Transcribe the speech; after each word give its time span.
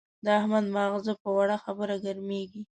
د 0.25 0.27
احمد 0.39 0.65
ماغزه 0.75 1.13
په 1.23 1.29
وړه 1.37 1.55
خبره 1.65 1.95
ګرمېږي. 2.05 2.61